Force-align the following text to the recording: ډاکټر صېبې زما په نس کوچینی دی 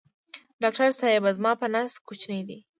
ډاکټر 0.61 0.89
صېبې 0.99 1.31
زما 1.37 1.51
په 1.61 1.67
نس 1.73 1.91
کوچینی 2.07 2.41
دی 2.47 2.57